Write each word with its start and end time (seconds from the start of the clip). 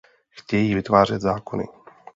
Chtějí 0.29 0.75
vytvářet 0.75 1.21
zákony. 1.21 1.65